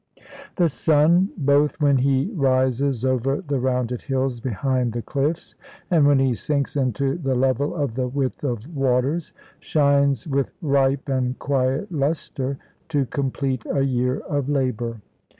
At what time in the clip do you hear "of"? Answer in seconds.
7.75-7.93, 8.43-8.67, 14.21-14.49